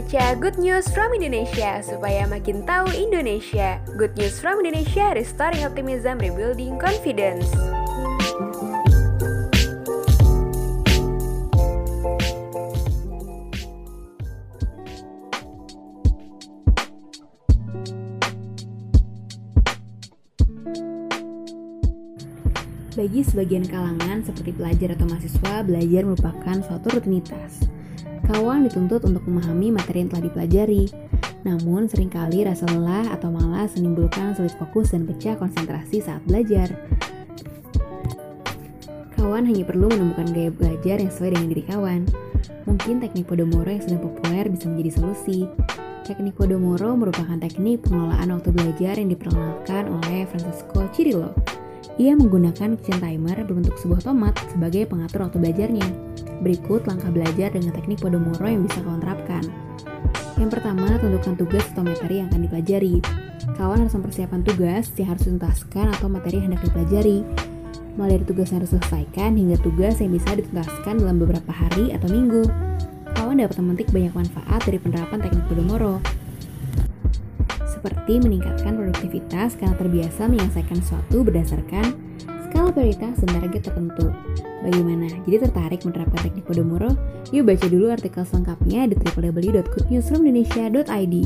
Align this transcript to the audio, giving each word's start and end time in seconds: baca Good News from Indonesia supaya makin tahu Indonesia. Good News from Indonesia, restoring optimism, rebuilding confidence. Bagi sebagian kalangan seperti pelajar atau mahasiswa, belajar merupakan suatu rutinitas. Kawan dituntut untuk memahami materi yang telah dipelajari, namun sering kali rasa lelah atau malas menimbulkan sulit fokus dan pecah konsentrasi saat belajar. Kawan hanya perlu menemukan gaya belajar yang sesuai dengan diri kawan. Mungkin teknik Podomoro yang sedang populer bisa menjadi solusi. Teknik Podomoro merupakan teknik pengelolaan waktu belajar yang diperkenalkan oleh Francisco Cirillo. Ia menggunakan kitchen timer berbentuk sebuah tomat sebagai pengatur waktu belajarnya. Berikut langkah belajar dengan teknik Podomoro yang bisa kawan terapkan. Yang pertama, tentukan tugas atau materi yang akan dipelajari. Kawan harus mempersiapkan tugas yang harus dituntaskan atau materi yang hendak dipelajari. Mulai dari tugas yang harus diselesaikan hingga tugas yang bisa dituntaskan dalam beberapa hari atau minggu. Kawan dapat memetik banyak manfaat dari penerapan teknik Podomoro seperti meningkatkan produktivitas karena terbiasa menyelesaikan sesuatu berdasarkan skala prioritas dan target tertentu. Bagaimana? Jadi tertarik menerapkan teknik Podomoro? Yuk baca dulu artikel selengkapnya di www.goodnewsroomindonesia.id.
baca 0.00 0.32
Good 0.32 0.56
News 0.56 0.88
from 0.96 1.12
Indonesia 1.12 1.84
supaya 1.84 2.24
makin 2.24 2.64
tahu 2.64 2.88
Indonesia. 2.96 3.84
Good 4.00 4.16
News 4.16 4.40
from 4.40 4.64
Indonesia, 4.64 5.12
restoring 5.12 5.60
optimism, 5.60 6.16
rebuilding 6.16 6.80
confidence. 6.80 7.44
Bagi 22.96 23.20
sebagian 23.20 23.68
kalangan 23.68 24.24
seperti 24.24 24.56
pelajar 24.56 24.96
atau 24.96 25.04
mahasiswa, 25.12 25.54
belajar 25.60 26.02
merupakan 26.08 26.56
suatu 26.64 26.88
rutinitas. 26.88 27.79
Kawan 28.28 28.68
dituntut 28.68 29.06
untuk 29.08 29.24
memahami 29.24 29.72
materi 29.72 30.04
yang 30.04 30.10
telah 30.12 30.24
dipelajari, 30.28 30.84
namun 31.46 31.88
sering 31.88 32.12
kali 32.12 32.44
rasa 32.44 32.68
lelah 32.68 33.08
atau 33.16 33.32
malas 33.32 33.72
menimbulkan 33.78 34.36
sulit 34.36 34.52
fokus 34.60 34.92
dan 34.92 35.08
pecah 35.08 35.38
konsentrasi 35.40 36.04
saat 36.04 36.20
belajar. 36.28 36.68
Kawan 39.16 39.44
hanya 39.44 39.64
perlu 39.64 39.88
menemukan 39.88 40.28
gaya 40.32 40.50
belajar 40.52 40.96
yang 41.00 41.12
sesuai 41.12 41.36
dengan 41.36 41.48
diri 41.52 41.64
kawan. 41.68 42.02
Mungkin 42.64 43.04
teknik 43.04 43.28
Podomoro 43.28 43.68
yang 43.68 43.84
sedang 43.84 44.00
populer 44.00 44.48
bisa 44.48 44.68
menjadi 44.68 45.00
solusi. 45.00 45.44
Teknik 46.08 46.40
Podomoro 46.40 46.96
merupakan 46.96 47.36
teknik 47.36 47.84
pengelolaan 47.84 48.32
waktu 48.32 48.50
belajar 48.50 48.94
yang 48.96 49.12
diperkenalkan 49.12 49.92
oleh 49.92 50.24
Francisco 50.24 50.88
Cirillo. 50.96 51.36
Ia 52.00 52.16
menggunakan 52.16 52.80
kitchen 52.80 52.98
timer 53.00 53.36
berbentuk 53.44 53.76
sebuah 53.80 54.04
tomat 54.04 54.36
sebagai 54.48 54.88
pengatur 54.88 55.28
waktu 55.28 55.38
belajarnya. 55.40 55.86
Berikut 56.40 56.88
langkah 56.88 57.12
belajar 57.12 57.52
dengan 57.52 57.76
teknik 57.76 58.00
Podomoro 58.00 58.48
yang 58.48 58.64
bisa 58.64 58.80
kawan 58.80 59.04
terapkan. 59.04 59.44
Yang 60.40 60.50
pertama, 60.56 60.88
tentukan 60.96 61.36
tugas 61.36 61.64
atau 61.68 61.84
materi 61.84 62.24
yang 62.24 62.32
akan 62.32 62.40
dipelajari. 62.48 62.96
Kawan 63.60 63.84
harus 63.84 63.92
mempersiapkan 63.92 64.40
tugas 64.40 64.88
yang 64.96 65.08
harus 65.12 65.22
dituntaskan 65.28 65.86
atau 65.92 66.08
materi 66.08 66.40
yang 66.40 66.52
hendak 66.52 66.64
dipelajari. 66.64 67.18
Mulai 68.00 68.16
dari 68.16 68.24
tugas 68.24 68.48
yang 68.48 68.64
harus 68.64 68.72
diselesaikan 68.72 69.36
hingga 69.36 69.56
tugas 69.60 70.00
yang 70.00 70.16
bisa 70.16 70.30
dituntaskan 70.32 70.94
dalam 71.04 71.16
beberapa 71.20 71.52
hari 71.52 71.92
atau 71.92 72.08
minggu. 72.08 72.48
Kawan 73.12 73.44
dapat 73.44 73.56
memetik 73.60 73.88
banyak 73.92 74.16
manfaat 74.16 74.60
dari 74.64 74.80
penerapan 74.80 75.20
teknik 75.20 75.44
Podomoro 75.52 76.00
seperti 77.80 78.20
meningkatkan 78.20 78.76
produktivitas 78.76 79.56
karena 79.56 79.72
terbiasa 79.80 80.28
menyelesaikan 80.28 80.84
sesuatu 80.84 81.24
berdasarkan 81.24 81.96
skala 82.44 82.76
prioritas 82.76 83.16
dan 83.24 83.40
target 83.40 83.72
tertentu. 83.72 84.12
Bagaimana? 84.60 85.08
Jadi 85.24 85.48
tertarik 85.48 85.80
menerapkan 85.88 86.28
teknik 86.28 86.44
Podomoro? 86.44 86.92
Yuk 87.32 87.48
baca 87.48 87.64
dulu 87.64 87.88
artikel 87.88 88.20
selengkapnya 88.28 88.92
di 88.92 89.00
www.goodnewsroomindonesia.id. 89.00 91.16